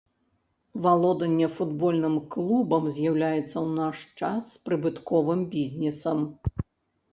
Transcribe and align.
Валоданне 0.85 1.47
футбольным 1.57 2.15
клубам 2.37 2.83
з'яўляецца 2.97 3.45
ў 3.45 3.67
наш 3.83 3.97
час 4.25 4.43
прыбытковым 4.71 5.47
бізнесам. 5.55 6.19